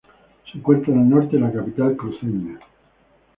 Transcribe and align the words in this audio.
Se 0.51 0.57
encuentra 0.57 0.95
al 0.95 1.07
norte 1.07 1.37
de 1.37 1.43
la 1.43 1.51
capital 1.53 1.95
cruceña. 1.95 2.57